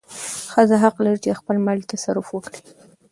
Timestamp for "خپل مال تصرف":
1.39-2.27